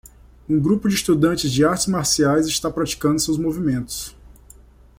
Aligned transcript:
Um 0.49 0.59
grupo 0.59 0.89
de 0.89 0.95
estudantes 0.95 1.51
de 1.51 1.63
artes 1.63 1.85
marciais 1.85 2.47
está 2.47 2.71
praticando 2.71 3.19
seus 3.19 3.37
movimentos. 3.37 4.15